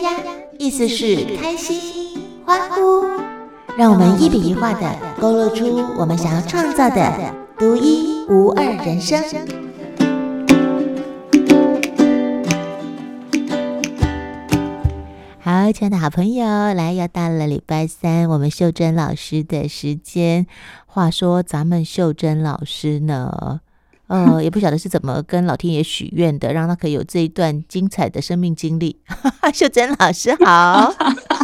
[0.00, 0.10] 呀，
[0.58, 3.04] 意思是开心、欢呼。
[3.76, 9.22] 让我们一笔一画的勾勒出我们想要创造的独一无二人生。
[15.40, 20.46] 好，亲爱的好朋友，来，又到了礼拜三，我们秀珍老师的时间。
[20.86, 23.60] 话说，咱们秀珍老师呢？
[24.12, 29.00] 呃，也不晓得是怎么跟老天爷许愿的，让他可以有这一段精彩的生命经历。
[29.54, 30.92] 秀珍老师好，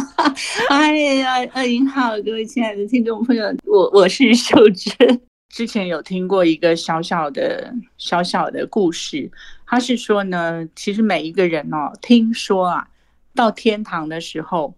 [0.69, 5.19] 哎呀，呃，您好，各位亲爱的听众朋友，我我是秀珍。
[5.49, 9.31] 之前有听过一个小小的小小的故事，
[9.65, 12.87] 他是说呢，其实每一个人哦，听说啊，
[13.33, 14.75] 到天堂的时候，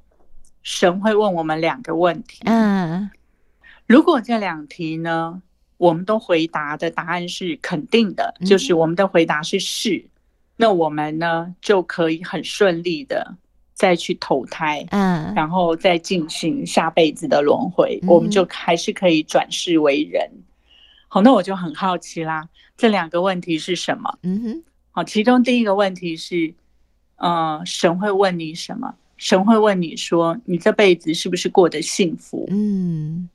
[0.63, 2.39] 神会问我们两个问题。
[2.45, 3.11] 嗯，
[3.85, 5.41] 如果这两题呢，
[5.81, 10.09] 我们都回答的答案是肯定的，就是我们的回答是是，嗯、
[10.57, 13.35] 那我们呢就可以很顺利的
[13.73, 20.29] 再去投胎，嗯，然后再进行下辈子的轮回，嗯、我们就还是可以转世为人。
[21.07, 24.19] 好，那我就很好奇啦，这两个问题是什么？
[24.21, 26.53] 嗯哼，好，其中第一个问题是，
[27.15, 28.93] 呃，神会问你什么？
[29.17, 32.47] 神会问你说，你这辈子是不是过得幸福？
[32.51, 33.27] 嗯。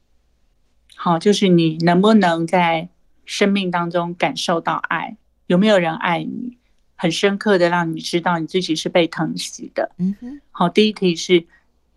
[1.07, 2.89] 好，就是你能不能在
[3.25, 5.17] 生命当中感受到爱？
[5.47, 6.59] 有没有人爱你？
[6.97, 9.93] 很深刻的让你知道你自己是被疼惜的。
[9.99, 10.41] 嗯哼。
[10.51, 11.47] 好，第一题是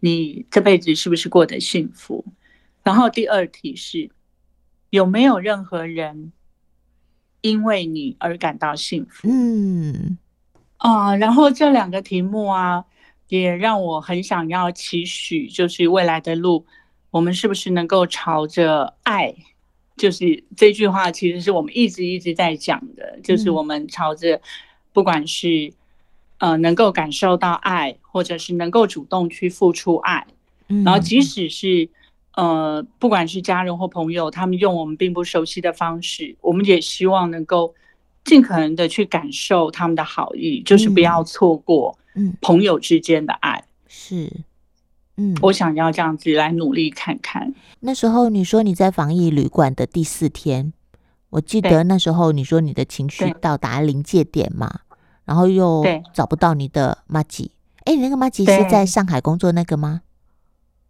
[0.01, 2.23] 你这辈子是不是过得幸福？
[2.83, 4.11] 然后第二题是
[4.91, 6.31] 有没有任何人
[7.41, 9.27] 因为你而感到幸福？
[9.27, 10.19] 嗯。
[10.77, 12.85] 啊，然后这两个题目啊，
[13.27, 16.67] 也让我很想要期许，就是未来的路。
[17.11, 19.35] 我们是不是能够朝着爱？
[19.97, 24.39] 就是这句话，其实是我们一直一直在讲的，就是我们朝着，
[24.93, 25.73] 不管是
[26.37, 30.25] 呃能够感受到爱，或者是能够主动去付出爱，
[30.85, 31.89] 然后即使是
[32.35, 37.75] 呃不管是家人或朋友，他们用我们并不熟悉的方式，我们也希望能够
[38.23, 41.97] 尽可能的去感受他们的好意，就是不要错过
[42.39, 43.65] 朋友之间的爱。
[43.89, 44.31] 是。
[45.19, 47.53] 嗯，我想要这样子来努力看看。
[47.81, 50.71] 那时候你说你在防疫旅馆的第四天，
[51.29, 54.79] 我记得那时候你说你的情绪到达临界点嘛，
[55.25, 57.51] 然后又找不到你的马吉。
[57.83, 60.01] 哎，你那个马吉是在上海工作那个吗？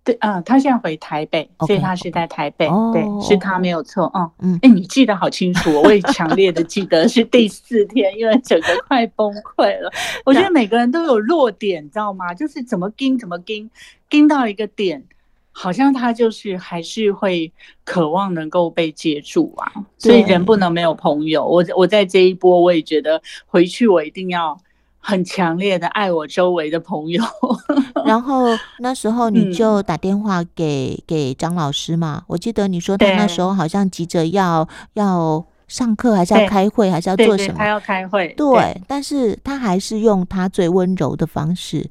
[0.04, 2.68] 对，嗯，他现在回台北，所以他是在台北。
[2.94, 4.12] 对，是他没有错。
[4.16, 9.92] 嗯嗯，哎，你记得好清楚，我也强烈的记得是第四天，因为整个快崩溃了。
[10.26, 12.34] 我觉得每个人都有弱点，你知道吗？
[12.34, 13.70] 就是怎么盯怎么盯，
[14.09, 15.04] 盯到一个点，
[15.52, 17.52] 好像他就是还是会
[17.84, 19.72] 渴望能够被接住啊。
[19.98, 21.46] 所以人不能没有朋友。
[21.46, 24.59] 我我在这一波，我也觉得回去我一定要。
[25.00, 27.24] 很强烈的爱我周围的朋友，
[28.06, 28.46] 然后
[28.80, 32.24] 那时候你就打电话给、嗯、给张老师嘛。
[32.28, 37.56] 我记得你说他那时候好像急着要要上课，还是要开会，还是要做什么？
[37.58, 38.28] 他要开会。
[38.36, 41.90] 对，对，但是他还是用他最温柔的方式。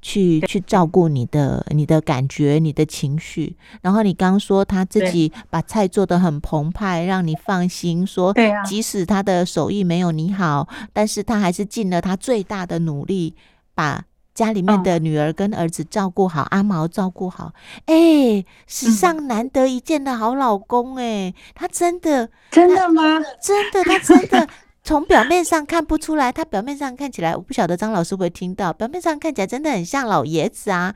[0.00, 3.56] 去去照顾你的你的感觉，你的情绪。
[3.82, 8.06] 然后你刚刚说他自己把菜做得很澎湃，让你放心。
[8.06, 13.34] 说，即使他的手艺没有你好，但是他还是尽了他最大的努力，
[13.74, 14.04] 把
[14.34, 17.52] 家里面的女儿跟儿子照顾好，阿毛照顾好。
[17.86, 23.02] 哎，史上难得一见的好老公，哎，他真的真的吗？
[23.42, 24.48] 真的，他真的。
[24.88, 28.72] 从表面上看不出来，他表面上看起来，我不晓得张老师会听到。
[28.72, 30.94] 表面上看起来真的很像老爷子啊，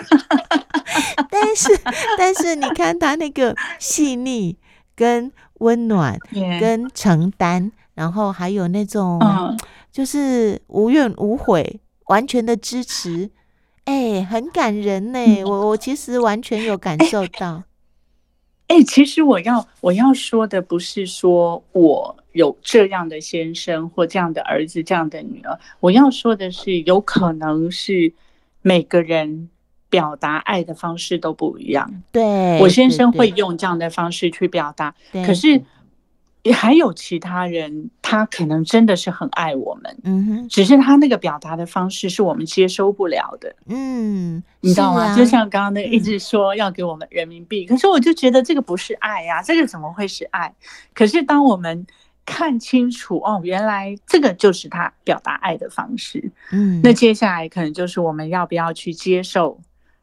[1.30, 1.68] 但是
[2.16, 4.56] 但是你看他那个细腻、
[4.96, 6.16] 跟温暖、
[6.58, 9.20] 跟承担，然后还有那种
[9.92, 13.30] 就是无怨无悔、完全的支持，
[13.84, 15.44] 哎，很感人呢。
[15.44, 17.64] 我我其实完全有感受到。
[18.72, 28.14] 哎、欸，其实我要我要说的不是说我有这样的先生或这样的儿子、这样的女儿，我要说的是，有可能是
[28.62, 29.50] 每个人
[29.90, 32.02] 表达爱的方式都不一样。
[32.12, 35.60] 对，我先生会用这样的方式去表达，可是。
[36.42, 45.02] 也还有其他人，他可能真的是很爱我们，嗯哼，只是他那个表达的方式是我们接收不了的，嗯，你知道吗？
[45.02, 50.52] 啊、就像刚刚那一直说要给我们人民币，嗯、可是我就觉得这个不是爱呀、啊，这个怎么会是爱？
[50.92, 51.86] 可是当我们
[52.26, 59.60] 看清楚哦，原来这个就是他表达爱的方式，嗯，那接下来可能就是我们要不要去接受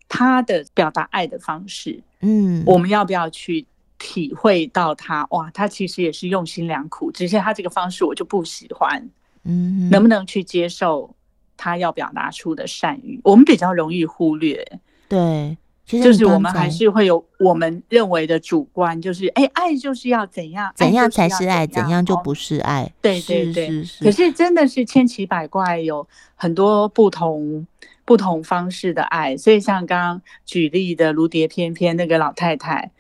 [0.08, 3.66] 他的表达爱的方式，嗯，我们要不要去？
[4.00, 9.08] 体会到他哇，他其实也是用心良苦，只是他这个方式我就不喜欢。
[9.44, 11.14] 嗯，能不能去接受
[11.56, 14.66] 他要表达出的善意，我们比较容易忽略。
[15.08, 22.84] 对，其实就是我们还是会有我们认为的主观，就是哎，爱就是要怎样，怎样才是爱，怎样就不是爱。
[22.84, 27.66] 哦、对对对，是是是，可是真的是千奇百怪，有很多不同
[28.04, 29.38] 不同方式的爱。
[29.38, 32.92] 所以像刚刚举例的如蝶翩翩那个老太太。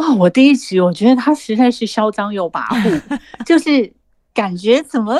[0.00, 3.92] 哦，我第一集我觉得他实在是嚣张又跋扈，就 是
[4.32, 5.18] 感觉怎么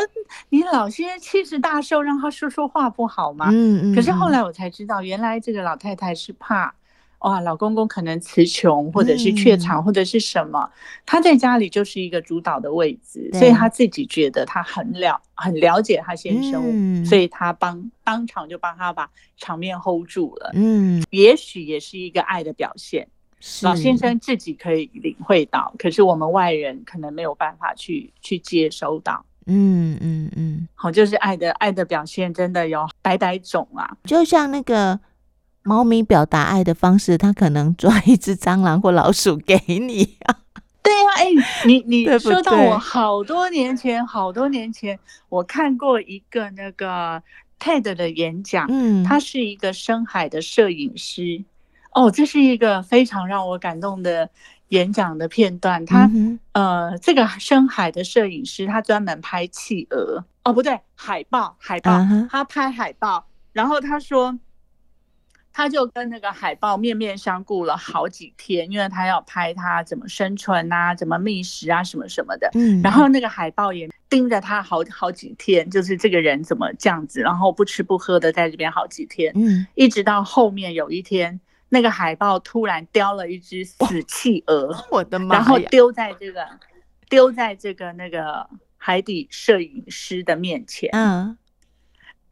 [0.49, 3.51] 你老先生气势大寿，让他说说话不好吗？
[3.53, 3.95] 嗯嗯。
[3.95, 6.75] 可是后来我才知道，原来这个老太太是怕
[7.19, 10.71] 哇，老公公可能词穷，或者是怯场，或者是什么，
[11.05, 20.53] 他在家里就是一个主导的位置，所以他自己觉得他很了很了解他先生，所以他帮当场就帮他把场面 hold 住了。
[20.55, 23.07] 嗯，也许也是一个爱的表现。
[23.63, 29.25] 老先生自己可以领会到，可是我们外人可能没有办法去去接收到。
[29.47, 33.97] 嗯嗯嗯，好，就是爱的爱的表现真的有百百种啊。
[34.05, 35.01] 就像那个
[35.63, 40.37] 猫咪表达爱的方式，它可能抓一只蟑螂或老鼠给你啊。
[40.83, 44.99] 对呀、啊，哎、欸，你你说到我好多年前，好多年前
[45.29, 47.23] 我看过一个那个
[47.59, 51.43] TED 的演讲，嗯，他是一个深海的摄影师。
[51.93, 54.31] 哦，这是一个非常让我感动的
[54.69, 55.85] 演讲的片段。
[55.85, 60.25] 他、嗯、呃，这个深海的摄影师，他专门拍企鹅。
[60.45, 63.27] 哦，不对，海豹，海豹，嗯、他拍海豹。
[63.53, 64.39] 然后他说，
[65.53, 72.49] 他就跟那个海豹面面相顾了好几天，因为他要拍他怎么生存啊，怎么觅食啊，什么什么的。
[72.55, 72.81] 嗯。
[72.83, 79.33] 然后那个海豹也盯着他好好几天，就是这个人怎么这样子，然后不吃不喝的在这边好几天。
[79.35, 79.67] 嗯。
[79.75, 81.41] 一直到后面有一天。
[81.71, 85.37] 那个海豹突然叼了一只死企鹅，我的妈！
[85.37, 86.47] 然后丢在这个，
[87.09, 88.47] 丢在这个那个
[88.77, 90.91] 海底摄影师的面前。
[90.93, 91.39] 嗯。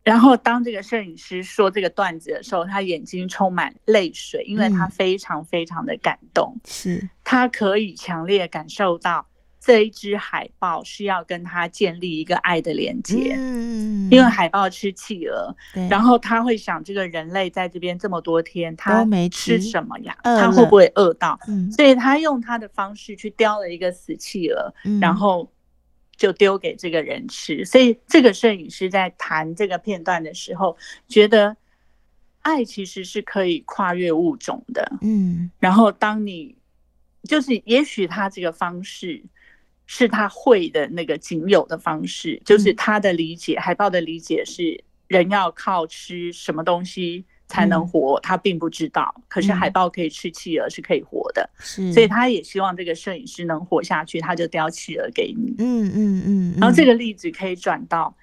[0.03, 6.57] 然后当这个摄影师说这个段子的时候，他眼睛充满泪水，因为他非常非常的感动。
[6.67, 7.09] 是。
[7.23, 9.28] 他可以强烈感受到。
[9.61, 15.55] 这一只海豹是要跟他建立一个爱的连接，嗯，因为海豹吃企鹅，
[15.91, 20.17] 然后他会想，这个人类在这边这么多天，他没吃什么呀？
[20.23, 21.39] 他会不会饿到？
[21.49, 25.51] 嗯所以他用他的方式去叼了一个死企鹅，然后
[26.17, 27.65] 就丢给这个人吃。
[27.65, 30.77] 所以这个摄影师在谈这个片段的时候，
[31.09, 31.57] 觉得
[32.43, 35.51] 爱其实是可以跨越物种的，嗯。
[35.59, 36.57] 然后当你
[37.25, 39.25] 就是，也许他这个方式。
[39.91, 49.15] 是他会的那个仅有的方式，就是他的理解，海豹的理解是人要靠吃什么东西才能活，他并不知道。
[49.29, 55.55] 可是海豹可以吃企鹅，是可以活的，所以他也希望这个摄影师能活下去，他就叼企鹅给你。
[55.59, 58.15] 嗯嗯嗯，然后这个例子可以转到。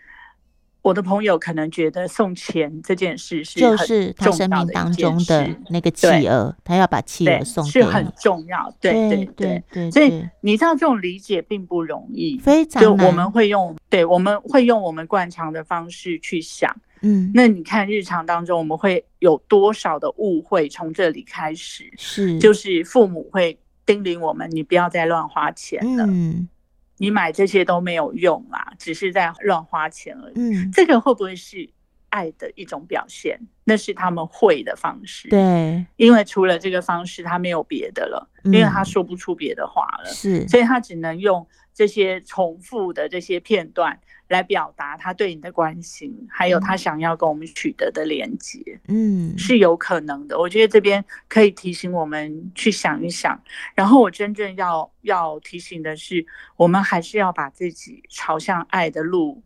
[0.86, 8.72] 我的朋友可能觉得送钱这件事是就是他生命当中的那个企鹅，他要把企鹅送给是很重要。
[8.80, 16.72] 对对对对，所以你知道这种理解并不容易，非常就我们会用对，我们会用我们惯常的方式去想。
[17.02, 21.92] 嗯，那你看日常当中我们会有多少的误会从这里开始？
[21.98, 23.58] 是，就是父母会
[23.88, 26.06] 叮咛我们，你不要再乱花钱了。
[26.08, 26.48] 嗯。
[26.98, 30.34] 你买这些都没有用啦，只是在乱花钱而已。
[30.36, 31.70] 嗯，这个会不会是
[32.10, 33.40] 爱的一种表现？
[33.66, 35.28] 那是他们会的方式。
[35.30, 40.06] 对，因为除了这个方式，他没有别的了，因为他说不出别的话了。
[40.06, 41.46] 是，所以他只能用
[41.76, 44.00] 这些重复的这些片段。
[44.28, 50.40] 来表达他对你的关心，还有他想要跟我们取得的连接，嗯，是有可能的。
[50.40, 53.40] 我觉得这边可以提醒我们去想一想。
[53.76, 59.44] 然后我真正要要提醒的是，我们还是要把自己朝向爱的路，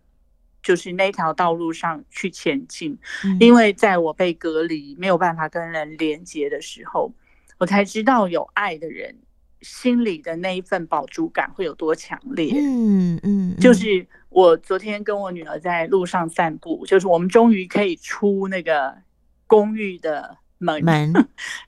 [0.64, 2.98] 就是那条道路上去前进。
[3.26, 7.12] 嗯，因为在我被隔离，没有办法跟人连接的时候，
[7.58, 9.14] 我才知道有爱的人
[9.62, 12.54] 心里的那一份饱足感会有多强烈。
[12.56, 14.08] 嗯嗯，就是。
[14.32, 18.96] 我昨天跟我女儿在路上散步，就是我们终于可以出那个
[19.48, 21.12] 公寓的门，门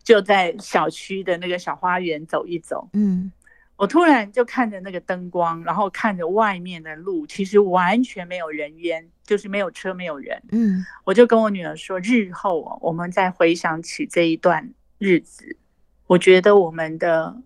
[0.04, 2.88] 就在小区的那个小花园走一走。
[2.94, 3.32] 嗯，
[3.78, 10.40] 我突然就看着那个灯光，然后看着外面的路，其实完全没有人烟，就是没有车，没有人。
[10.52, 15.58] 嗯，我就跟我女儿说，日后我们再回想起这一段日子，
[16.06, 17.42] 我觉得我们的。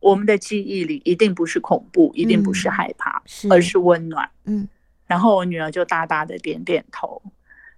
[0.00, 4.28] 我们的记忆里一定不是恐怖，一定不是害怕，嗯、而是温暖。
[4.44, 4.68] 嗯，
[5.06, 7.20] 然后我女儿就大大的点点头。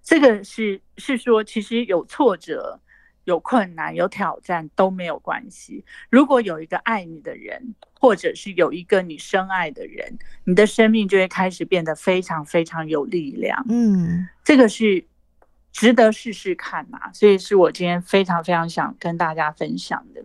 [0.03, 2.79] 这个是是说，其实有挫折、
[3.25, 5.83] 有困难、有挑战都没有关系。
[6.09, 13.63] 如果有一个爱你的人，或者是有一个你深爱的人，你的生命就会开始变得非常非常有力量。
[13.69, 15.03] 嗯，这个是
[15.71, 17.13] 值得试试看嘛、啊。
[17.13, 20.23] 所以是我今天非常非常想跟大家分享的。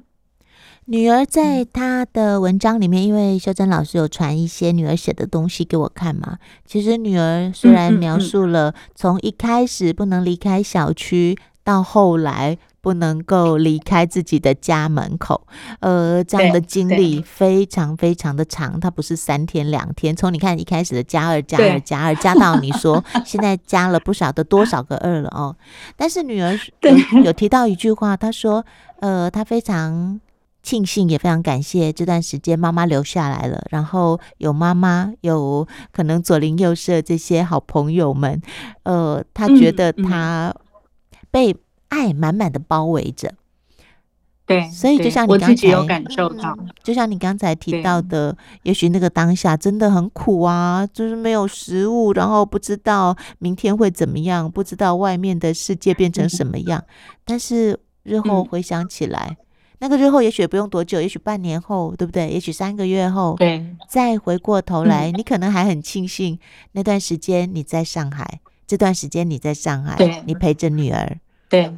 [0.87, 6.39] 女儿在她的文章里面，因为秀珍老师有传一些女儿写的东西给我看嘛。
[6.67, 15.47] 其实女儿虽然描述了从一开始不能离开小区，到后来不能够离开自己的家门口，
[15.81, 18.79] 呃，这样的经历非常非常的长。
[18.79, 25.57] 它不是三天两天，从你看一开始的加二加二加二加到你说 现在加了不少的多少个二了哦。
[25.97, 28.67] 但是女儿有有提到一句话，她说，
[29.01, 30.21] 呃，她非常。
[30.65, 38.41] 庆幸也非常感谢这段时间妈妈留下来了，然后有妈妈，有可能左邻右舍这些好朋友们，
[38.85, 40.53] 呃，他觉得他
[41.31, 41.55] 被
[41.89, 43.35] 爱满满的包围着。
[44.47, 56.83] 对，所以就像你刚才有感受到，就像你刚才提到的，也许那个当下真的很苦啊，就是没有食物，然后不知道明天会怎么样，不知道外面的世界变成什么样，
[57.25, 59.37] 但是日后回想起来。
[59.85, 62.27] 那个日后也许不用多久，也许半年后，对不对？
[62.31, 66.39] 也许三个月后，对，再回过头来，嗯、你可能还很庆幸
[66.73, 71.19] 那段时间你在上海，这段时间你在上海，对，你陪着女儿，
[71.51, 71.71] 对，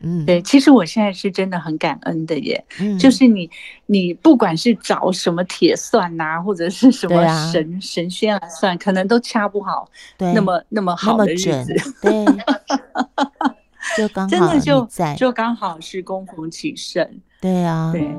[0.00, 0.42] 嗯，对。
[0.42, 3.50] 其实我现在是真的很感恩的耶，嗯、就是你，
[3.86, 7.16] 你不管是找什么铁算呐、啊，或者是什么
[7.50, 12.26] 神、啊、神仙来算，可能都掐不好，对，那么那么好的日子，对。
[13.96, 17.08] 就刚好真的就就刚好是恭逢其盛，
[17.40, 18.16] 对啊，对。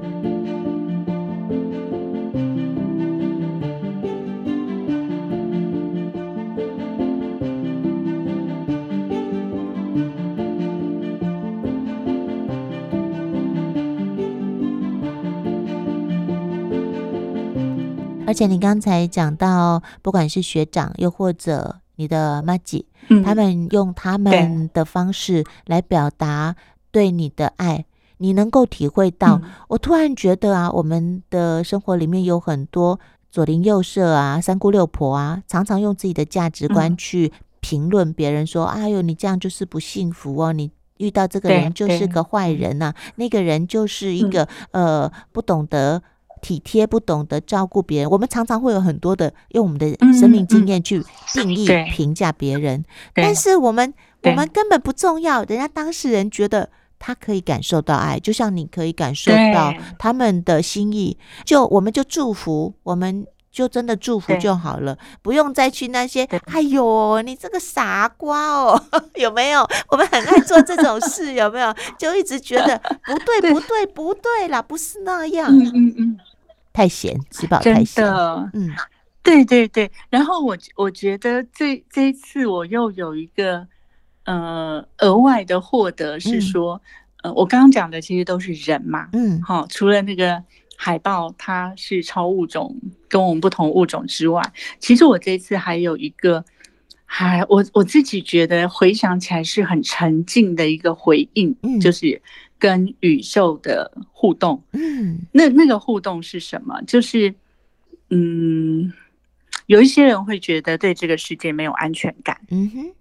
[18.26, 22.86] 而且你刚才讲到，不管是学长，又或者你的妈吉。
[23.24, 26.56] 他们用他们的方式来表达
[26.92, 27.86] 对你的爱，
[28.18, 29.42] 你能够体会到。
[29.68, 46.02] 我突然觉得啊，我们的生活里面有很多左邻右舍啊、三姑六婆啊，常常用自己的价值观去评论别人，说：“哎呦，你这样就是不幸福哦，你遇到这个人就是个坏人呐，那个人就是一个呃不懂得。”
[46.44, 52.84] 体贴不懂得照顾别人，我们常常会有很多的用我们的生命经验去定义评价别人，
[53.14, 56.70] 但是我们我们根本不重要，人家当事人觉得
[57.00, 68.84] 他可以感受到爱，就像你可以感受到他们的心意，就我们就祝福，我们就真的祝福就好了，不用再去那些，哎呦，你这个傻瓜哦，
[69.16, 69.66] 有没有？
[69.90, 71.74] 我们很爱做这种事， 有没有？
[71.98, 73.54] 就一直觉得 不对。
[73.54, 76.18] 不对不对啦，不是那样，嗯嗯嗯。
[76.74, 78.04] 太闲，吃饱太闲。
[78.04, 78.70] 真的，嗯，
[79.22, 79.90] 对对对。
[80.10, 83.68] 然后我我觉得这这一次我又有一个
[84.26, 86.82] 呃额外的获得是说，
[87.22, 90.44] 嗯、呃，我刚刚讲的其实都是人嘛，嗯，好，除了那个
[90.76, 92.76] 海豹它是超物种，
[93.08, 94.42] 跟我们不同物种之外，
[94.80, 96.44] 其实我这次还有一个，
[97.06, 102.20] 还我我自己觉得回想起来是很沉静的一个回应，嗯，就是。
[102.64, 106.82] 跟宇宙的互动，嗯，那那个互动是什么？
[106.84, 107.36] 就是，
[108.10, 108.90] 嗯，
[109.66, 112.94] 有一些人会觉得对这个世界没有安全感，嗯哼，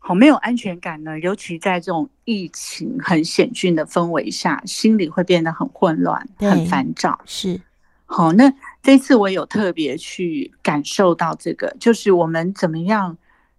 [0.00, 7.16] 好，没有安全感呢，尤其在这种疫情很险峻的氛围下，心里会变得很混乱，很烦躁。
[7.26, 7.60] 是，
[8.06, 13.16] 好，那这次我有特别去感受到这个，就是我们怎么样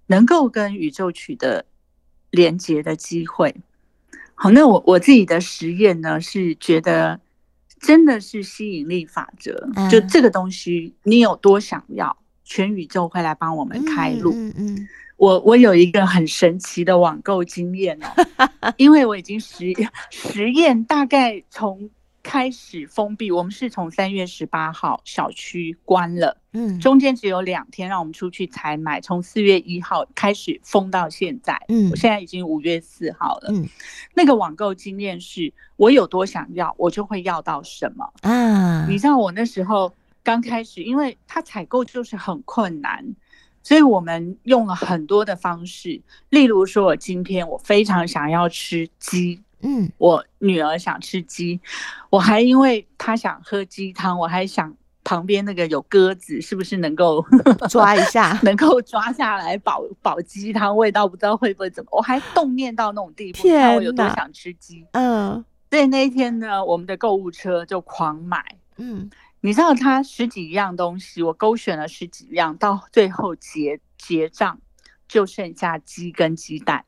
[0.08, 1.64] 能够跟宇宙取得
[2.32, 3.56] 连接的机会。
[4.40, 7.20] 好，那我我自己的实验呢，是觉得
[7.82, 14.32] 真的是吸引力法则，嗯、就这个东西，你有多想要，全宇宙会来帮我们开路。
[14.36, 19.74] 嗯嗯，嗯，我我有一个很神奇的网购经验哦， 因为我已经实
[20.12, 21.90] 实验大概从。
[22.28, 33.66] 开始封闭，我们是从三月十八号小区关了，嗯，中间只有两天让我们出去采买，从四月一号开始封到现在，嗯，我现在已经五月四号了，嗯，
[34.14, 38.12] 那个网购经验是我有多想要，我就会要到什么。
[38.24, 38.86] 啊？
[38.90, 43.16] 你知道我那时候刚开始，因为它采购就是很困难，
[43.64, 49.42] 所以我们用了很多的方式，例如说我今天我非常想要吃鸡。
[49.62, 51.60] 嗯，我女儿想吃鸡，
[52.10, 57.26] 我还因为她想喝鸡汤，我还想旁边那个有鸽子，是不是能够
[57.70, 61.90] 抓一下， 能够抓下来保保鸡汤味道，不知道会不会怎么？
[61.94, 64.86] 我还动念到那种地步，看我有多想吃鸡。
[64.92, 68.44] 嗯，所以那一天呢，我们的购物车就狂买。
[68.78, 69.10] 嗯，
[69.42, 74.60] 你知道他十几样东西，我勾选了十几样，到最后结结账
[75.08, 76.86] 就剩下鸡跟鸡蛋。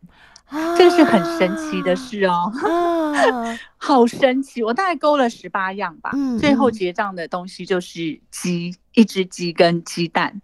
[0.77, 4.63] 这个是很神奇的事哦，啊、 好神奇！
[4.63, 10.41] 我大概勾了十八样吧，嗯、最后结账的东西就是鸡，一只鸡跟鸡蛋，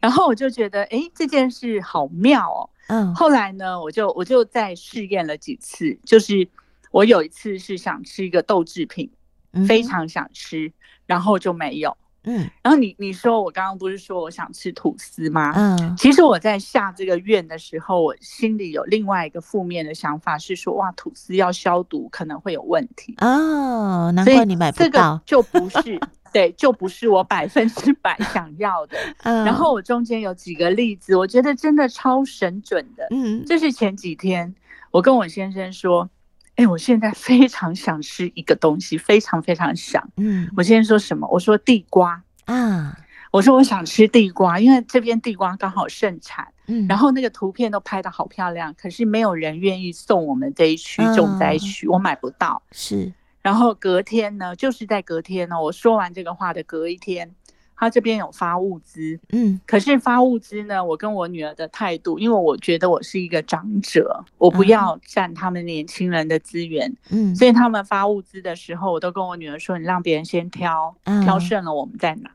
[0.00, 2.70] 然后我就觉得，哎，这件事好妙哦。
[2.88, 6.48] 嗯，后来呢，我就我就再试验了几次，就是
[6.90, 9.10] 我有一次是想吃一个豆制品，
[9.52, 10.72] 嗯、非常想吃，
[11.06, 11.96] 然后就没有。
[12.28, 15.54] 嗯，然后你你说我刚刚不是说我想吃吐司吗？
[15.56, 25.98] 嗯，其实我在下这个愿的时候，我心里有另外一个负面的想法，是说哇，吐司要消毒可能会有问题哦，难怪你买不到，这个就不是
[26.30, 28.98] 对，就不是我百分之百想要的。
[29.24, 33.06] 嗯，然后我中间有几个例子，我觉得真的超神准的。
[33.10, 34.54] 嗯，这是前几天
[34.90, 36.10] 我跟我先生说。
[36.58, 40.10] 哎，我现在非常想吃一个东西，非常非常想。
[40.16, 41.24] 嗯，我先说什么？
[41.28, 42.98] 我说地瓜啊，
[43.30, 46.48] 我说我想吃地瓜，因为这边地瓜刚好盛产。
[46.66, 52.60] 嗯，然后那个图片都拍的好漂亮，可是没有人愿意送我们这一区重灾区，我买不到。
[52.72, 57.30] 是，然后隔天呢，就是在隔天呢，我说完这个话的隔一天。
[57.78, 70.92] 他这边有发物资，嗯，可是发物资呢，我跟我女儿的态度，因为我觉得我是一个长者，我不要占他们年轻人的资源，嗯，所以他们发物资的时候，我都跟我女儿说，你让别人先挑，
[71.22, 72.30] 挑剩了我们再拿，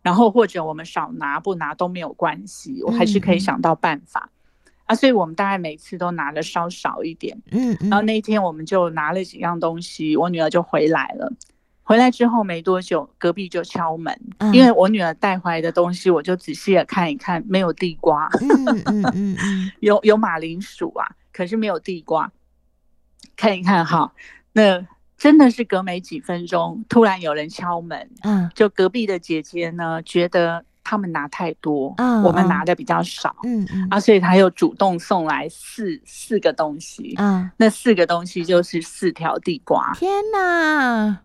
[0.00, 4.30] 然后或者我们少拿不拿都没有关系，我还是可以想到办法，
[4.86, 11.30] 啊，所以我们大概每次都拿的稍少一点，嗯，然后那一天我们就拿了几样东西，我女儿就回来了。
[11.90, 22.30] 回来之后没多久，隔壁就敲门，嗯、因为我女儿带回来的东西，我就仔细的看一看，没有地瓜，嗯嗯嗯嗯、 有有马铃薯啊，可是没有地瓜。
[23.34, 24.12] 看一看哈，
[24.52, 24.86] 那
[25.18, 41.22] 真的是隔没几分钟，突然有人敲门，嗯，就隔壁的姐姐呢，觉得他们拿太多，嗯、我们拿的比较少，嗯嗯，啊，所以她又主动送来四四个东西，嗯，那四个东西就是四条地瓜，天哪！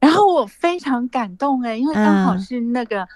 [0.00, 3.06] 然后我非常感动哎，因为刚好是那个，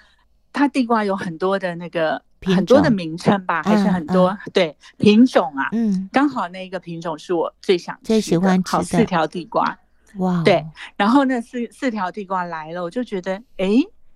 [0.52, 9.78] 它地瓜有很多的那个很多的名称吧，还是很多对品种啊，嗯，刚好那一个品种是我最想最喜欢吃的，好四条地瓜，
[10.18, 10.64] 哇，对，
[10.96, 13.68] 然后那四四条地瓜来了，我就觉得哎，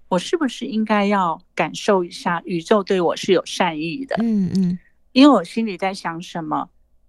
[0.08, 4.16] 我是不是应该要感受一下宇宙对我是有善意的？
[4.20, 4.78] 嗯嗯，
[5.12, 6.68] 因为我心里在想什么。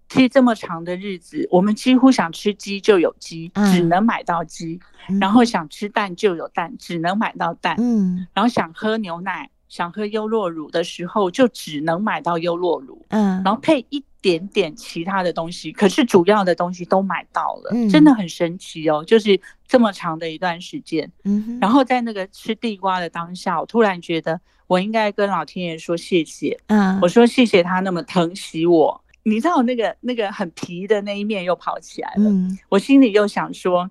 [0.10, 7.76] 其实这么长的日子，我们几乎想吃鸡就有鸡，嗯、只能买到鸡；嗯、然后想吃蛋就有蛋，只能买到蛋。
[7.78, 13.06] 嗯，然后想喝牛奶、想喝优酪乳的时候，就只能买到优酪乳。
[13.10, 19.04] 嗯，然后配一点点其他的东西，可是主要的东西都买到了，嗯、真的很神奇哦！
[19.06, 21.10] 就是这么长的一段时间。
[21.24, 26.60] 嗯，然后在那个吃地瓜的当下，我突然觉得我应该跟老天爷说谢谢。
[26.66, 29.00] 嗯，我说谢谢他那么疼惜我。
[29.24, 33.90] 你知道那个那个很皮的那一面又跑起来了，嗯，我心里又想说，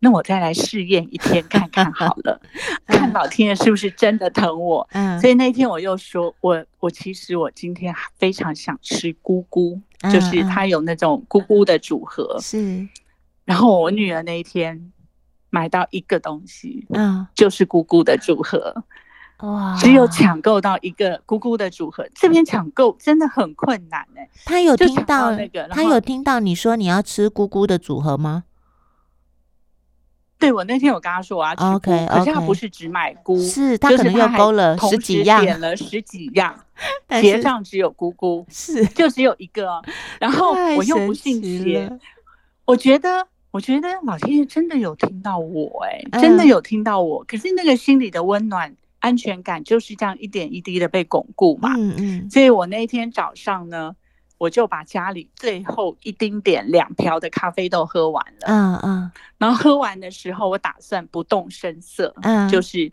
[0.00, 2.40] 那我再来试验一天看看好了，
[2.86, 4.88] 看老天爷是不是真的疼我。
[4.92, 9.80] 嗯，所以那天我又说，我我其实我今天非常想吃菇菇，
[10.12, 12.38] 就是它有那种菇菇的组合。
[12.40, 12.86] 是，
[13.44, 14.92] 然后我女儿那一天
[15.50, 18.84] 买到一个东西，嗯，就是菇菇的组合。
[19.38, 19.76] 哇！
[19.78, 24.28] 只有抢购到一个姑姑的组合，这边抢购真的很困难哎。
[24.44, 28.44] 他有听到，到那个，他有听到你说你要吃姑姑的组合吗？
[30.40, 36.54] 对，我那天我跟他说我要吃菇，OK，可是他不是只买菇，是他可能又勾了十几样，点了十几样，
[37.20, 39.80] 结账只有菇菇，是就只有一个。
[40.18, 41.88] 然后我又不信邪，
[42.64, 47.24] 我觉得，我觉得老天爷真的有听到我哎，真的有听到我。
[47.24, 48.74] 可是那个心里的温暖。
[49.00, 51.74] 安全感就是这样一点一滴的被巩固嘛。
[51.76, 52.30] 嗯嗯。
[52.30, 53.94] 所以我那天早上呢，
[54.38, 58.46] 我就把家里最后一丁点两瓢的咖啡豆喝完了。
[58.46, 59.10] 嗯嗯。
[59.38, 62.14] 然后喝完的时候，我打算不动声色。
[62.22, 62.48] 嗯。
[62.48, 62.92] 就是，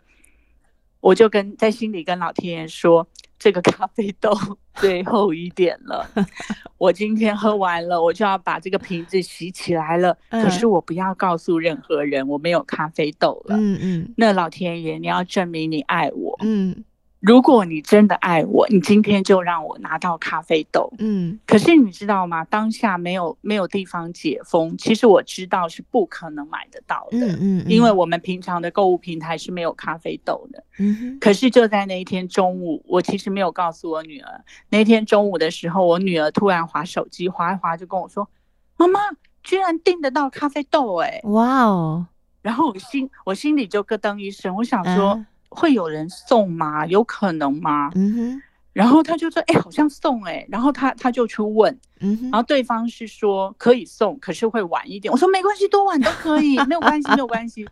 [1.00, 3.06] 我就跟在心里跟老天爷说。
[3.38, 4.32] 这个咖啡豆
[4.76, 6.08] 最后一点了，
[6.78, 10.16] 我今天喝完了，我就要把这个瓶子洗起来了。
[10.30, 13.56] 嗯、可是我不要告诉任何人我没有咖啡豆了。
[13.56, 16.36] 嗯嗯，那老天爷，你要证明你爱我。
[16.42, 16.84] 嗯。
[17.20, 20.92] 如果你真的爱我，你今天就让我拿到咖啡豆。
[20.98, 22.44] 嗯，可是你知道吗？
[22.44, 27.26] 当下没有没有地方解封，其实我知道是不可能买得到的。
[27.26, 30.62] 嗯嗯，因为我们平常的购物平台是没有咖啡豆的。
[30.78, 31.18] 嗯哼。
[31.18, 34.44] 可是就在那一天中午，我其实没有告诉我女儿。
[34.68, 38.28] 那天中午的时候，我女儿突然滑手机，滑一滑就跟我说
[38.76, 39.00] ：“妈妈，
[39.42, 42.06] 居然订得到咖啡豆！”哎，哇哦！
[42.42, 45.24] 然后我心我心里就咯噔一声，我想说。
[45.48, 46.86] 会有人送吗？
[46.86, 47.90] 有可能吗？
[47.94, 48.42] 嗯哼。
[48.72, 55.10] 然后他就说：“哎、欸，好像送哎、欸。”然后他他就去问，嗯哼，然后对方是说可以送，可是会晚一点。
[55.10, 57.66] 我说没关系，多晚都可以，没有关系，没有关系。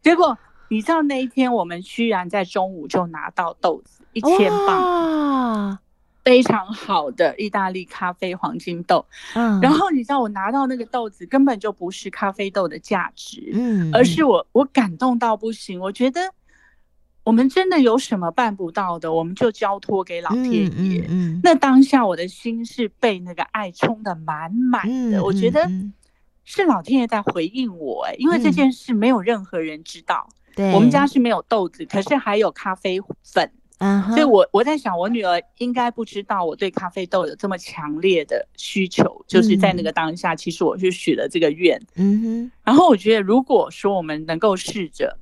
[0.00, 5.76] 结果你知道那一天我们居然在中午就拿到豆子一千磅。
[6.24, 16.20] 非常好的意大利咖啡黄金豆，嗯，然后你知道我拿到那个豆子根本就不是咖啡豆的价值，嗯，而是我我感动到不行，我觉得
[17.24, 20.68] 我们真的有什么办不到的，我们就交托给老天爷。
[20.68, 25.68] 嗯，嗯，嗯，那当下我的心是被那个爱充的满满的，嗯，我觉得
[26.44, 33.50] 是老天爷在回应我，哎，因为这件事没有任何人知道，对，我们家是没有豆子，可是还有咖啡粉。
[33.80, 34.10] Uh huh.
[34.10, 41.78] 所以我，我我在想，我女儿应该不知道我对咖啡豆有这么强烈的需求，嗯、就是在那个当下，其实我是许了这个愿。
[41.96, 42.50] 嗯哼。
[42.62, 45.18] 然后我觉得，如果说我们能够试着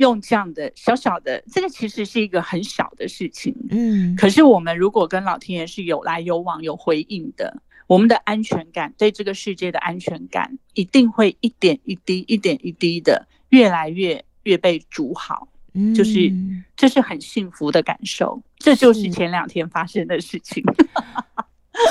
[0.00, 3.54] 用这样的小小的，这个其实是一个很小的事情。
[3.70, 4.16] 嗯。
[4.16, 15.48] 可是，我们如果跟老天爷是有来有往、有回应的，我们的安全感，对这个世界的安全感，一定会一点一滴、一点一滴的越来越越被煮好。
[15.74, 16.32] 嗯，就是
[16.74, 20.64] 这是很幸福的感受，这就是前两天发生的事情。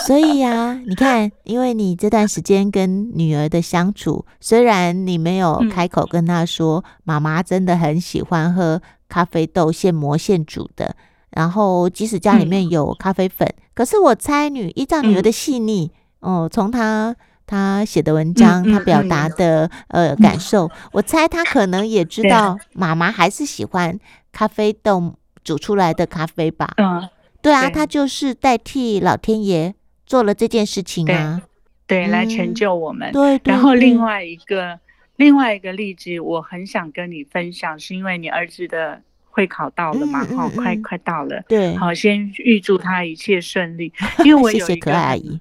[0.05, 10.95] 所以呀、啊，你看，因为你这段时间跟女儿的相处，虽然你没有开口跟她说，妈妈真的很喜欢喝咖啡豆现磨现煮的，
[11.31, 17.15] 然后即使家里面有咖啡粉，可是我猜女依照女儿的细腻，哦，从她。
[17.51, 23.99] 她写的文章，她表达的呃感受，我猜她可能也知道妈妈还是喜欢
[24.31, 26.71] 咖啡豆煮出来的咖啡吧。
[26.77, 27.09] 嗯，
[27.41, 29.73] 对啊，他就是代替老天爷
[30.09, 31.39] 做了这件事情啊，
[31.85, 33.11] 对，来成就我们。
[33.11, 34.79] 对，然后另外一个
[35.17, 40.25] 另外一个例子，我很想跟你分享，是因为你儿子的会考到了嘛？
[40.35, 41.43] 好，快快到了。
[41.47, 43.93] 对，好，先预祝他一切顺利。
[44.25, 45.39] 因为我有一个谢谢可爱阿姨。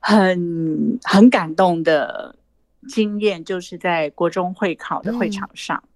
[0.00, 2.36] 很很感动的
[2.86, 5.82] 经验，就是在国中会考的会场上。
[5.82, 5.88] 嗯、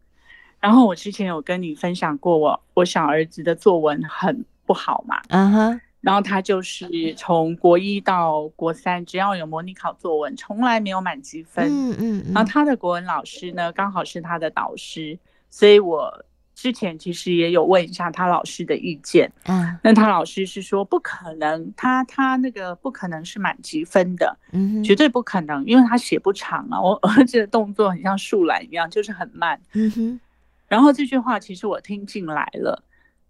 [0.61, 5.81] 然后我之前有跟你分享过我，我我小儿子的作文很不好嘛，嗯哼。
[6.01, 11.67] 然后他就是从国一到国三，只要有模拟考作文，从来没有满级分。
[11.69, 12.25] 嗯嗯。
[12.35, 15.19] 然后他的国文老师呢，刚好是他的导师，
[15.51, 16.25] 所以我。
[16.61, 24.37] 之前其实也有问一下他老师的意见，嗯，那他老师是说不可能，他他那个不可能是满级分的，
[24.85, 30.21] 绝对不可能，因为他写不长啊，我儿子的动作很像树懒一样，就是很慢，嗯哼，
[30.67, 32.83] 然后这句话其实我听进来了，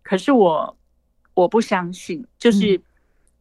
[0.03, 0.75] 可是我
[1.38, 2.81] 我不相信，就是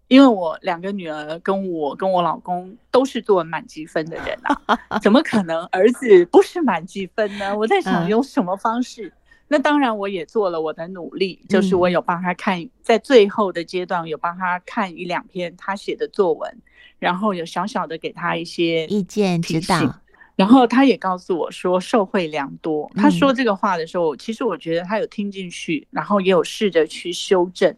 [0.08, 7.58] 因为我两个女儿跟我跟我老公都是作文满积分的人啊， 怎么可能儿子不是满积分呢？
[7.58, 9.12] 我在想用什么方式。
[9.48, 16.56] 那当然，我也做了我的努力，就是我有帮他看，在最后的阶段有帮他看一两篇他写的作文，
[17.00, 20.02] 然后有小小的给他一些意见指导，
[20.36, 22.92] 然后他也告诉我说受惠良多。
[22.96, 27.74] 他说这个话的时候，其实我觉得他有听进去，然后也有试着去修正，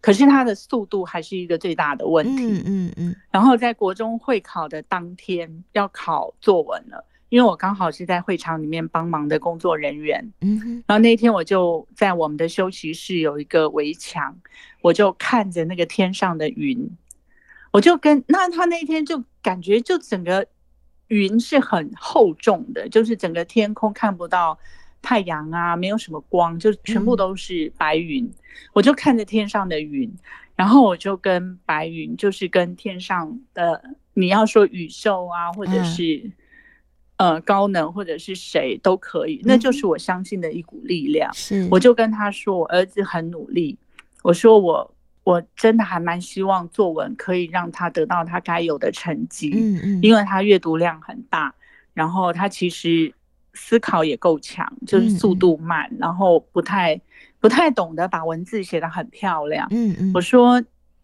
[0.00, 2.44] 可是它的速度还是一个最大的问题。
[2.44, 3.16] 嗯嗯嗯。
[3.30, 7.04] 然后在国中会考的当天要考作文了。
[7.30, 14.36] 因为我刚好是在会场里面帮忙的工作人员，嗯哼，然后那天我就在我们的休息室有一个围墙，
[14.80, 16.90] 我就看着那个天上的云，
[17.70, 20.44] 我就跟那他那天就感觉就整个
[21.06, 24.58] 云是很厚重的，就是整个天空看不到
[25.02, 28.24] 太阳啊，没有什么光，就全部都是白云。
[28.24, 28.34] 嗯、
[28.72, 30.12] 我就看着天上的云，
[30.56, 33.82] 然后我就跟白云，就是跟天上的
[34.14, 36.22] 你要说宇宙啊，或者是。
[36.24, 36.32] 嗯
[37.20, 41.30] 呃，高能或者是谁都可以，那就是我相信的一股力量。
[41.34, 43.78] 是，我就跟他说，我儿子很努力。
[44.22, 49.50] 我说我我真的还蛮希望作文可以让他得到他该有的成绩。
[49.54, 51.54] 嗯嗯，因为他阅读量很大，
[51.92, 53.12] 然后他其实
[53.54, 57.00] 思考也够强，就是速度慢，然后不太
[57.38, 59.66] 不太懂得把文字写得很漂亮。
[59.70, 60.62] 嗯嗯，我说，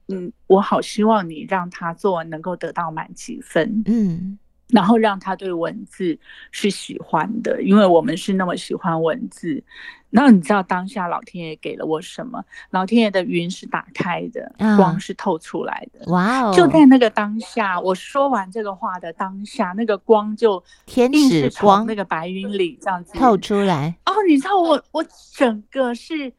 [0.08, 3.82] 嗯，我好希望你让他作文能够得到满级分。
[3.86, 4.38] 嗯。
[4.68, 6.18] 然后让他对文字
[6.50, 9.62] 是喜欢的，因为我们是那么喜欢文字。
[10.10, 12.42] 然后你知道当下老天爷给了我什么？
[12.70, 16.10] 老天爷的云是打开的，光是透出来的。
[16.10, 16.54] 哇哦！
[16.54, 23.94] 就在那个当下，我说完这个话的当下，那个光就天使光那个白云里这样子透出来。
[24.06, 26.32] 哦，你知道我我整个是，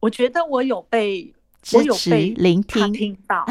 [0.00, 1.34] 我觉得我有被。
[1.74, 3.46] 我有被聆听听到，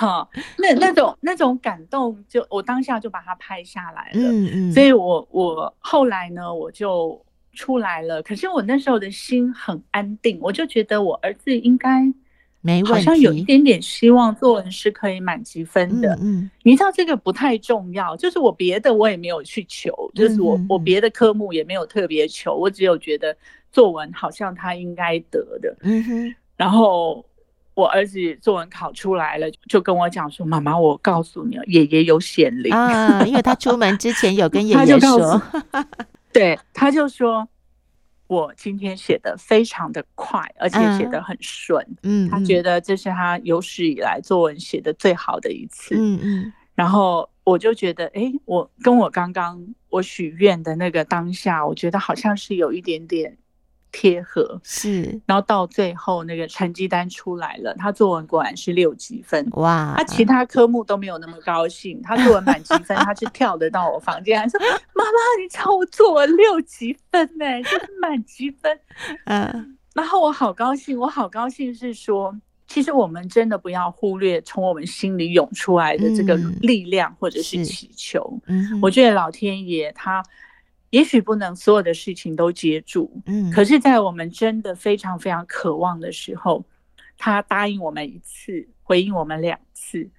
[0.00, 4.32] 哈， 那那种那种感动，就我当下就把它拍下来了。
[4.32, 7.20] 嗯嗯，所以我我后来呢，我就
[7.52, 8.22] 出来了。
[8.22, 12.10] 可是我那时候的心很安定，我就觉得我儿子应该
[12.62, 16.14] 没，好像有一点点希望作文是可以满级分的。
[16.14, 23.36] 嗯，嗯，你知道这个不太重要，就是我别的我也没有去求，就是我、嗯、我别的科目也没有特别求，我只有觉得
[23.70, 25.76] 作文好像他应该得的。
[25.82, 27.22] 嗯哼，然后
[27.80, 35.42] 我儿子作文考出来了，就跟我讲说：“妈妈，我告诉你，爷爷有显灵啊，因为他出门之前有跟爷 爷说，
[36.32, 37.48] 对，他就说。”
[38.30, 41.84] 我今天写的非常的快，而且写的很顺。
[42.04, 45.96] 嗯，他觉得这是他有史以来作文写的最好的一次。
[45.98, 46.52] 嗯嗯。
[46.76, 53.36] 然后我就觉得，哎，我跟我刚刚我许愿的那个当下，我觉得好像是有一点点。
[53.92, 59.94] 贴合是，然后到最后那个成绩单出来了，他作文果然是六级分哇！
[59.96, 64.60] 他其他科目都没有那么高兴，他作文满级分，他是跳得到我房间，还说
[64.94, 68.78] ：“妈妈，你瞧我作文六级分呢，就是满级分。
[69.26, 72.34] ”嗯，然后我好高兴，我好高兴是说，
[72.68, 78.40] 其实我们真的不要忽略从我们心里涌出来的这个力量，或者是祈求。
[78.46, 80.22] 嗯，我觉得老天爷他。
[80.90, 86.64] 也许不能所有的事情都接住，嗯，可是，在我们真的非常非常渴望的时候，
[87.16, 90.10] 他答应我们一次，回应我们两次，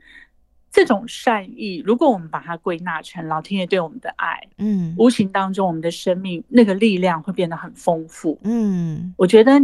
[0.72, 9.62] 这种善意，如果我们把它归纳成老天爷对我们的爱，嗯，无形当中，我们的生命那个力量会变得很丰富，嗯，我觉得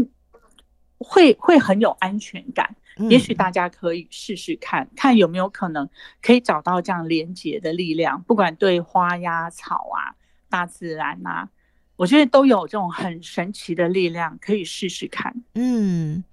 [0.98, 2.76] 会会很有安全感。
[3.10, 5.88] 也许大家可以试试看，看有没有可能
[6.20, 10.17] 可以找到这样连结的力量，不管对花呀、草啊。
[10.50, 11.50] 大自然啊，
[11.96, 15.34] 我觉得都有这种很神奇的力量，可以试试看。
[15.56, 16.24] 嗯。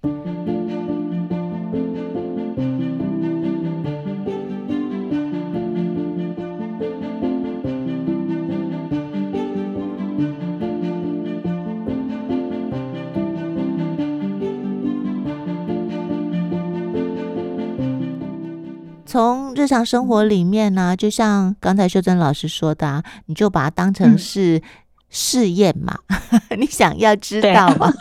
[19.07, 24.61] 从日常生活里面呢、啊，就像刚才秀珍老师说的、啊，你就把它当成是
[25.09, 27.91] 试验嘛，嗯、 你想要知道嘛？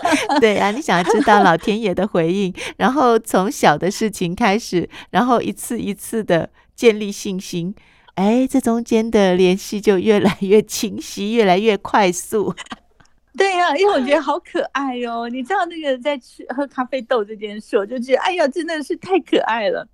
[0.40, 7.74] 对，对啊，你想要知道老天爷的回应，然后从小的事情开始，然后一次一次的建立信心，
[8.16, 12.55] 哎，这中间的联系就越来越清晰，越来越快速。
[13.38, 15.29] 对呀、啊，因为我觉得好可爱哟、哦。
[15.31, 19.88] 你知道那个在吃喝咖啡豆这件事，我就觉得哎呀，真的是太可爱了。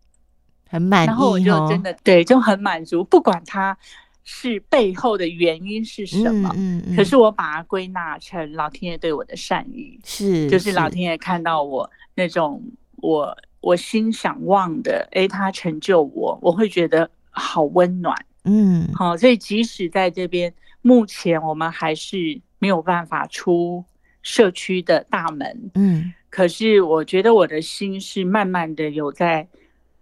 [0.70, 3.76] 很满意，然后我就真的对，就很满足，不管它
[4.22, 12.62] 是背后的原因是什么，嗯嗯，可是我把它归纳成老天爷对我的善意，是，就是老天爷看到我那种
[12.98, 23.84] 我我心想望的，哎，他成就我，我会觉得好温暖，嗯，好，所以即使在这边，目前我们还是没有办法出
[24.22, 29.48] 社区的大门，嗯，可是我觉得我的心是慢慢的有在。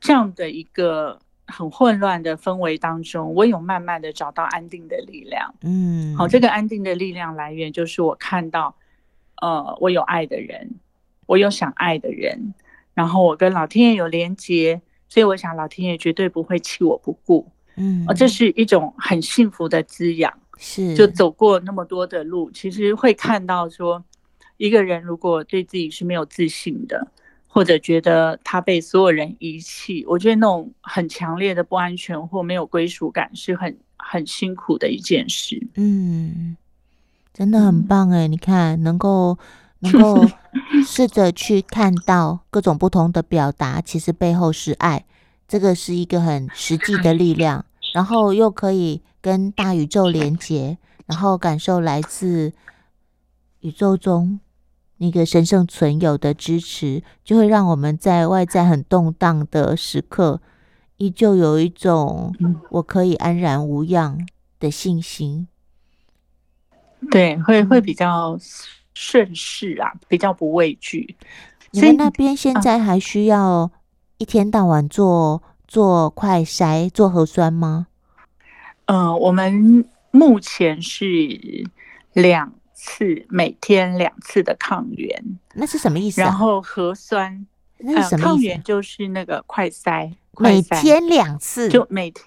[0.00, 5.54] 这样的一个很混乱的氛围当中，我有慢慢的找到安定的力量。
[5.62, 8.74] 嗯，好，这个安定的力量来源就是我看到，
[9.40, 10.70] 呃，我有爱的人，
[11.26, 12.54] 我有想爱的人，
[12.94, 17.50] 然后我跟老天爷有连接，所以我想老天爷绝对不会弃我不顾。
[17.76, 20.32] 嗯，这是一种很幸福的滋养。
[20.58, 24.04] 是，就走过那么多的路，其实会看到说，
[24.56, 27.06] 一个人如果对自己是没有自信的。
[27.58, 35.60] 或者觉得他被所有人遗弃，我觉得那种很强烈的不安全或没有归属感是很很辛苦的一件事。
[35.74, 36.56] 嗯，
[37.34, 38.28] 真的很棒哎！
[38.28, 39.36] 你看，能够
[39.80, 40.24] 能够
[40.86, 45.04] 试着去看到各种不同的表达，其实背后是爱，
[45.48, 47.64] 这个是一个很实际的力量。
[47.92, 52.52] 然后又可以跟大宇宙连接，然后感受来自
[53.62, 54.38] 宇宙中。
[54.98, 60.40] 那个神圣存有的支持，就会让我们在外在很动荡的时刻，
[60.96, 62.34] 依旧有一种
[62.70, 64.26] 我可以安然无恙
[64.58, 65.46] 的信心。
[67.10, 68.36] 对，会会比较
[68.92, 71.16] 顺势啊，比较不畏惧。
[71.70, 73.70] 你们那边现在还需要
[74.16, 77.86] 一天到晚做做快筛、做核酸吗？
[78.86, 80.98] 嗯、呃，我们目前是
[82.14, 82.52] 两。
[82.78, 86.26] 次每天两次的抗原，那是什么意思啊？
[86.26, 87.44] 然后核酸，
[87.78, 88.24] 那是什么意思？
[88.24, 92.24] 抗原就是那个快筛，每天两次，就每天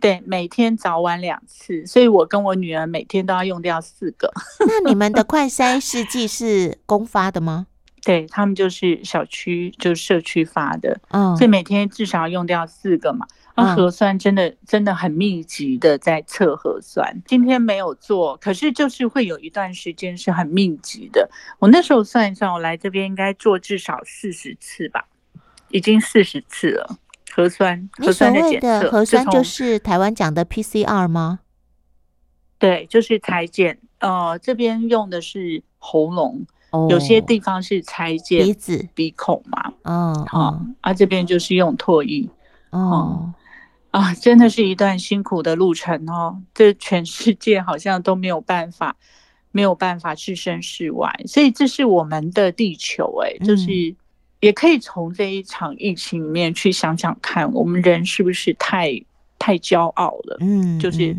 [0.00, 4.30] 对，每天早晚两次，所以我跟我女儿每天都要用掉四个。
[4.66, 7.68] 那你们的快筛试剂是公发的吗？
[8.04, 13.26] 对，他们就是小区，就是社区发的，嗯，所以每天至少要用掉四个嘛。
[13.56, 21.30] 那核酸真的真的很密集的在测核酸，今天没有做，可是就是会有一段时间是很密集的。
[21.60, 25.06] 我那时候算一算，我来这边应该做至少四十次吧，
[25.68, 26.98] 已经四十次了。
[27.32, 31.40] 核酸，核酸的检测核酸就是台湾讲的 PCR 吗？
[32.58, 33.78] 对，就是裁剪。
[33.98, 39.72] 呃，这边用的是喉咙，哦、有些地方是拆检鼻子、鼻孔嘛。
[39.82, 42.28] 嗯，好、哦，啊，这边就是用唾液。
[42.70, 43.32] 哦，
[43.98, 46.42] 啊，真的是一段辛苦的路程哦。
[46.52, 48.96] 这全世界好像都没有办法，
[49.52, 51.10] 没有办法置身事外。
[51.26, 53.66] 所以这是我们的地球，哎，就是。
[53.66, 53.96] 嗯
[54.40, 59.02] 也可以从这一场疫情里面去想想看，我们人是不是太
[59.38, 60.36] 太骄傲了？
[60.40, 61.16] 嗯，就是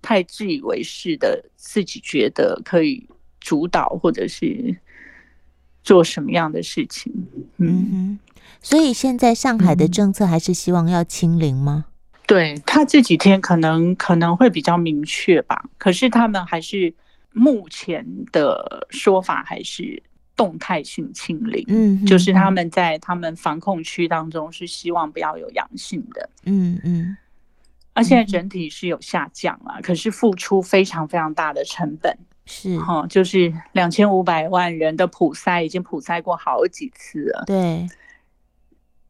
[0.00, 3.04] 太自以为是的，自己觉得可以
[3.40, 4.76] 主导或者是
[5.82, 7.12] 做什么样的事情。
[7.56, 8.18] 嗯哼，
[8.62, 11.86] 所以现在上海的政策还是希望要清零吗？
[11.88, 11.92] 嗯、
[12.28, 16.94] 对，他这几天可能可能会比较明确吧，可是他们还是
[17.32, 20.00] 目前的说法还是。
[20.38, 27.16] 动态性清零，嗯，就是他们在他们防控区当中是希望不要有阳性的，嗯嗯，
[27.92, 32.78] 而现在整体是有下降了，可是付出非常非常大的成本，是。
[32.78, 37.88] 哈，就是两千五百万人的普筛已经普筛过好几次了，对。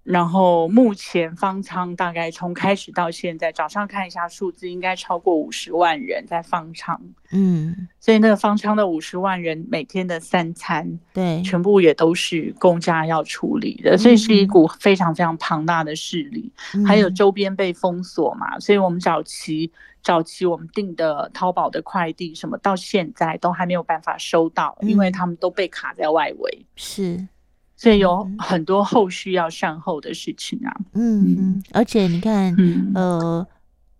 [0.09, 6.99] 然后目前方舱大概从开始到现在，早上看一下数字，应该超过五十万人在方舱。
[7.31, 16.51] 嗯，所以那个方舱的五十万人每天的三餐，对，全部也都是公家要处理的，所以是一股非常非常庞大的势力。
[16.73, 19.71] 嗯、还有周边被封锁嘛，所以我们早期
[20.03, 26.67] 早期我们订的淘宝的快递什么，到现在都还没有办法收到，因为他们都被卡在外围。
[26.77, 27.29] 是。
[27.79, 30.77] 所以有很多后续要善后的事情啊。
[30.95, 33.47] 嗯嗯，而且你看，嗯、呃，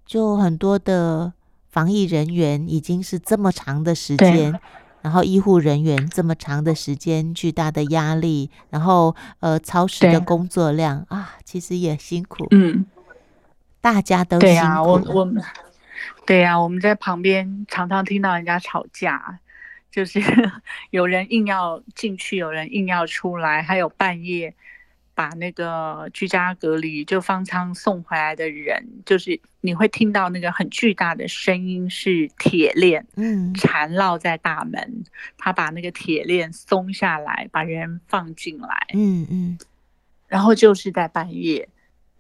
[0.05, 1.33] 就很多的
[1.71, 4.59] 防疫人员已经是这么长的时间，
[5.01, 12.49] 然后医护人员这么长的时间，巨大的压力，然后呃，超时的工作量啊，其实也辛苦。
[12.51, 12.85] 嗯，
[13.81, 14.55] 大家都辛苦。
[14.55, 15.41] 对啊，我我们
[16.27, 19.39] 对啊，我们在旁边常常听到人家吵架。
[19.91, 20.21] 就是
[20.91, 24.55] 有人硬要进去，有人硬要出来，还有半夜
[25.15, 35.05] 把那个居家隔离就方舱送回来的人，就是你会听到那个很巨大的声音，是铁链，嗯，缠绕在大门，
[35.37, 39.59] 他把那个铁链松下来，把人放进来，嗯嗯，
[40.29, 41.69] 然后就是在半夜。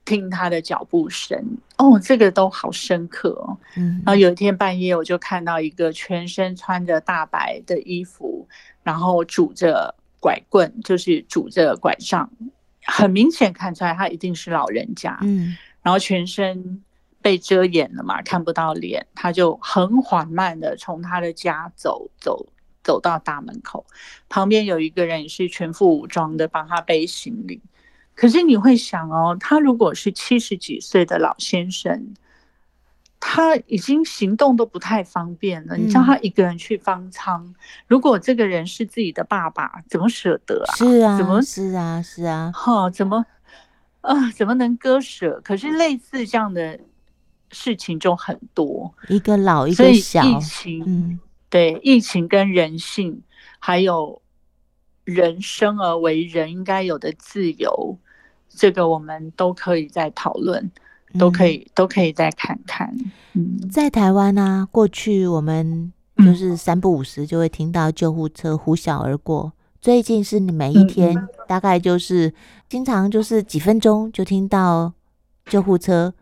[0.08, 1.38] 听他的脚步声
[1.76, 3.58] 哦，这个都好深刻哦。
[3.76, 8.48] 嗯，然后有一天半夜，我就看到一个全身穿着大白的衣服，
[8.82, 12.30] 然后拄着拐棍，就是拄着拐杖，
[12.86, 15.18] 很明显看出来他一定是老人家。
[15.20, 16.82] 嗯，然后全身
[17.20, 22.46] 被遮掩了嘛，看不到脸，他就很缓慢的从他的家走走
[22.82, 23.84] 走到大门口，
[24.30, 27.60] 旁边有一个人也是全副武装的帮他背行李。
[28.18, 32.14] 可是你会想哦，他如果是七十几岁的老先生，
[33.20, 35.76] 他已经行动都不太方便了。
[35.76, 37.54] 你叫他一个人去方舱，
[37.86, 40.74] 如果这个人是自己的爸爸，怎么舍得啊？
[40.74, 43.24] 是啊，怎么是啊，是啊，哈，怎么
[44.00, 44.32] 啊？
[44.32, 45.40] 怎么能割舍？
[45.44, 46.80] 可是类似这样的
[47.52, 53.22] 事情就很多，一个老一个小，疫情，嗯，对，疫情跟人性，
[53.60, 54.20] 还有
[55.04, 57.96] 人生而为人应该有的自由。
[58.48, 60.70] 这个我们都可以再讨论，
[61.18, 62.92] 都可以、嗯、都可以再看看。
[63.34, 69.44] 嗯，在台湾呢、啊，过去我们就是三不五时就会听到救护车呼啸而过。
[69.44, 72.34] 嗯、最近是你每一天大概就是
[72.68, 74.92] 经常就是几分钟就听到
[75.46, 76.12] 救护车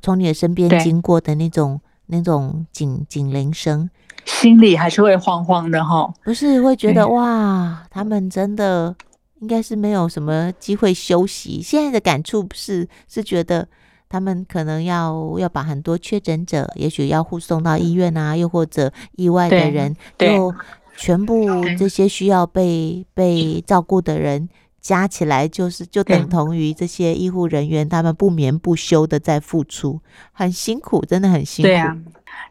[0.00, 3.90] 从你的身边经过的那种那种警警铃声，
[4.24, 6.14] 心里还是会慌慌的哈。
[6.22, 8.94] 不是会觉得哇，他们真的。
[9.40, 11.62] 应该是没有什么机会休息。
[11.62, 13.68] 现在的感触是是觉得
[14.08, 20.52] 他们可能要要把很多确诊者，也许要护送到医院啊，又或者意外的人，就
[20.96, 21.46] 全部
[21.78, 24.48] 这些需要被被照顾的人
[24.80, 30.00] 加起来，就是就等同于这些医护人员他们不眠不休的在付出，
[30.32, 31.68] 很辛苦，真的很辛苦。
[31.68, 31.96] 对啊。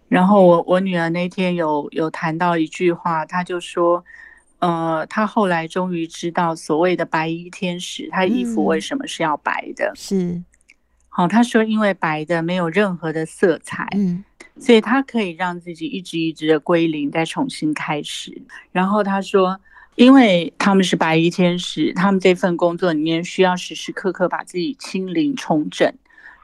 [0.07, 4.05] 然后我我女儿那天有有谈到一句话，她就说。
[4.59, 9.91] 呃，他后来终于知道所谓的白衣天使，他衣服为什么是要白的？
[9.91, 10.43] 嗯、是，
[11.09, 14.23] 好、哦，他说因为白的没有任何的色彩，嗯，
[14.59, 18.41] 所以他可以让自己一直一直的归零，再重新开始。
[18.71, 19.59] 然后他说，
[19.95, 25.93] 因为他们是白衣天使，他们这份工作里面需要时时刻刻把自己清零重整。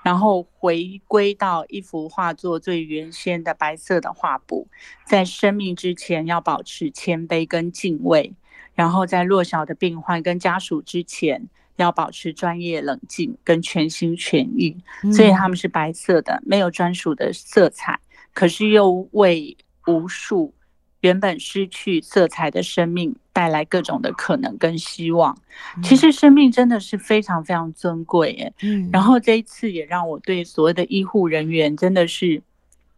[0.03, 4.67] 然后回归到一幅画作最原先的白色的画布，
[5.05, 8.33] 在生命之前要保持谦卑跟敬畏，
[8.75, 11.47] 然后在弱小的病患跟家属之前，
[11.77, 15.13] 要保持专业、冷静跟全心全意，嗯。
[15.13, 17.99] 所以他们是白色的，没有专属的色彩，
[18.33, 19.55] 可是又为
[19.87, 20.53] 无数
[20.99, 25.35] 原本失去色彩的生命带来各种的可能跟希望。
[25.83, 28.53] 其实生命真的是非常非常尊贵耶。
[28.61, 32.41] 嗯，然后这一次也让我对所谓的医护人员真的是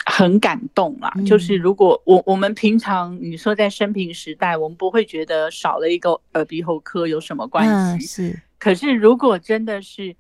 [0.06, 1.12] 很感动啦。
[1.16, 7.72] 嗯就是如果我我们平常你说在生平时代，我们不会觉得少了一个耳鼻喉科有什么关系。
[7.72, 10.16] 嗯，是，可是如果真的是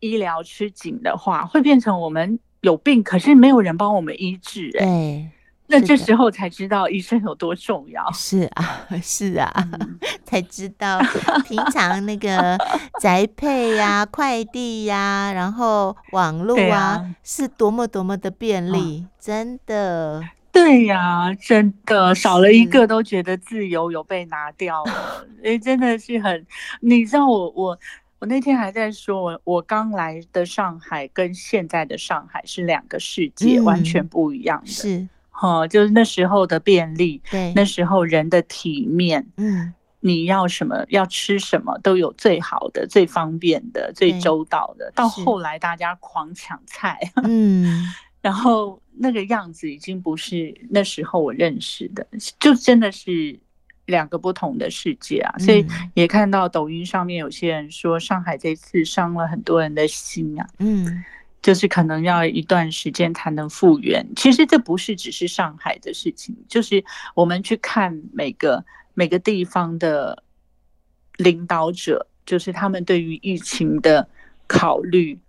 [0.00, 4.70] 医疗吃紧的话，会变成我们有病，可是没有人帮我们医治。
[4.78, 5.30] 哎，对，
[5.68, 8.10] 那这时候才知道医生有多重要。
[8.12, 10.98] 是啊， 是啊，嗯 才知道
[11.44, 12.56] 平常那个
[13.00, 20.22] 宅配呀、快递呀，然后网络啊啊，是多么多么的便利，真的。
[20.52, 26.46] 对呀、真的少了一个都觉得自由有被拿掉了，哎，真的是很，
[26.80, 27.78] 你知道我我
[28.20, 34.66] 我那天还在说，我我刚来的上海跟现在的上海是两个世界，嗯完全不一样的。
[34.66, 35.06] 是，
[35.38, 44.90] 哈、就是那时候的便利，对，那时候人的体面，嗯，你要什么要吃什么都有最好的、最方便的、最周到的。
[44.94, 47.84] 到是后来大家狂抢菜，嗯，
[48.22, 52.06] 然后那个样子已经不是那时候我认识的，
[52.38, 53.38] 就真的是
[53.84, 55.38] 两个不同的世界啊！
[55.38, 55.90] 所以嗯。
[55.94, 61.04] 也看到抖音上面有些人说，上海这次伤了很多人的心啊，嗯，
[61.46, 64.04] 就是可能要一段时间才能复原。
[64.16, 66.84] 其实这不是只是上海的事情，就是
[67.14, 70.24] 我们去看每个每个地方的
[71.18, 74.08] 领导者，就是他们对于疫情的
[74.48, 75.20] 考虑。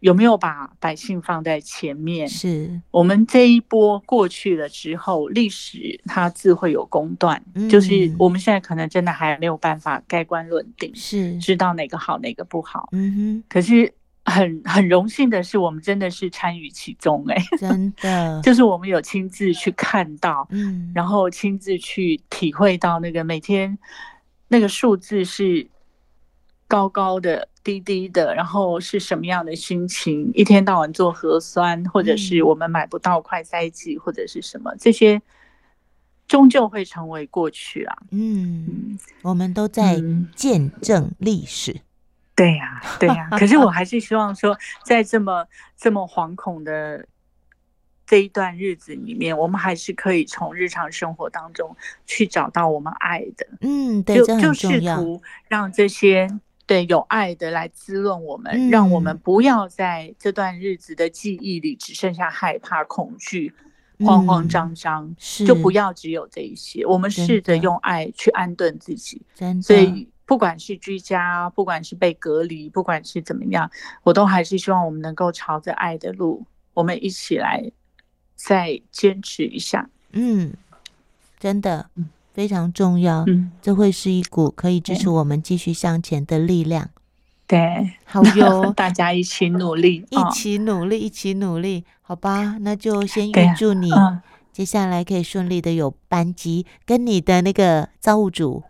[0.00, 2.28] 有没有把百姓放在前面？
[2.28, 12.90] 是，我们这一波过去了之后，历史它自会有公断，嗯就是我们现在可能真的还没有办法盖棺论定，是，知道哪个好哪个不好。
[12.92, 13.90] 嗯哼，可是
[14.26, 23.78] 很很荣幸的是，我们真的是参与其中、欸，哎，真的， 就是我们有亲自去看到，嗯，然后亲自去体会到那个每天
[24.48, 25.66] 那个数字是
[26.68, 27.48] 高高的。
[27.66, 30.30] 低低的，然后是什么样的心情？
[30.34, 35.20] 一天到晚做核酸，或者是我们买不到快筛剂，或者是什么，这些
[36.28, 37.96] 终究会成为过去啊。
[38.12, 40.00] 嗯，我们都在
[40.36, 41.72] 见证历史。
[41.72, 41.80] 嗯、
[42.36, 43.38] 对呀、啊，对呀、 啊。
[43.38, 45.44] 可是我还是希望说，在这么
[45.76, 47.04] 这么惶恐的
[48.06, 51.74] 这一段日子里面，我们还是可以从日常生活当中
[52.06, 53.46] 去找到我们爱的。
[53.62, 54.26] 嗯，对，就。
[54.38, 56.28] 就试图让这些。
[56.68, 63.54] 对，有爱的来滋润我们，嗯，让我们不要在这段日子的记忆里只剩下害怕、恐惧、
[64.00, 66.84] 慌慌张张，是，就不要只有这一些。
[66.84, 69.22] 我们试着用爱去安顿自己。
[69.32, 69.62] 真的。
[69.62, 73.70] 所以，不管是居家，不管是被隔离，不管是怎么样，
[74.02, 77.70] 我都还是希望我们能够朝着爱的路，我们一起来
[78.34, 79.88] 再坚持一下。
[80.12, 80.52] 嗯，
[81.38, 81.88] 真的。
[82.34, 86.90] 非常重要，嗯，这会是一股可以支持我们继续向前的力量。
[87.46, 92.58] 对，好哟， 大家一起努力， 一起努力，一起努力，好吧？
[92.60, 93.90] 那就先预祝你
[94.52, 98.64] 接下来可以顺利的有班机，跟你的那个造物主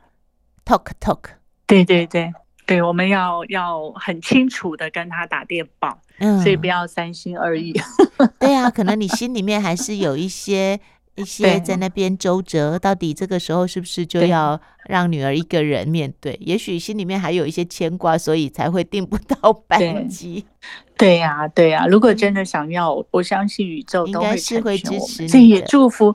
[0.64, 1.30] talk talk。
[1.66, 2.32] 对对对
[2.66, 7.74] 对，我们要要很清楚的跟他打电报，嗯，所以不要三心二意。
[8.38, 10.80] 对啊，可能你心里面还是有一些。
[11.18, 16.34] 一 些在那边周折，到底这个时候是不是就要让女儿一个人面对？
[16.34, 20.44] 对，也许心里面还有一些牵挂，所以才会订不到 班机。
[20.98, 21.86] 对呀、啊，对呀、啊。
[21.86, 25.28] 如果真的想要，我相信宇宙都会，应该是会支持你。
[25.30, 26.14] 这也祝福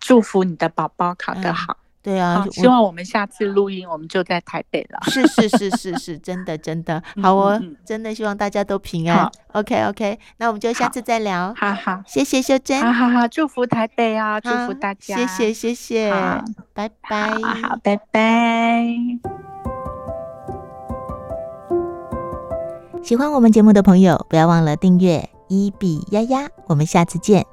[0.00, 1.74] 祝福你的宝宝考得好。
[1.74, 4.98] 嗯对啊，希望我们下次录音，我们就在台北了。
[5.08, 9.30] 是是是是是，真的真的好哦，真的希望大家都平安。
[9.52, 11.54] OK OK，那我们就下次再聊。
[11.56, 12.82] 好好，谢谢秀珍。
[12.82, 15.16] 好好好，祝福台北啊，祝福大家。
[15.16, 16.10] 谢谢谢谢，
[16.74, 17.30] 拜拜。
[17.40, 18.84] 好，好，拜拜。
[23.04, 26.48] 喜欢我们节目的朋友，不要忘了订阅伊比丫丫。
[26.66, 27.51] 我们下次见。